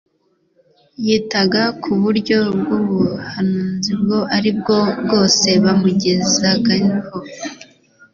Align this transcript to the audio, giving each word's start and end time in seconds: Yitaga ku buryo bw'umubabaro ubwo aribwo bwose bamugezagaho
Yitaga 1.05 1.61
ku 1.81 1.91
buryo 2.01 2.37
bw'umubabaro 2.57 3.89
ubwo 3.95 4.17
aribwo 4.35 4.77
bwose 5.03 5.47
bamugezagaho 5.63 6.93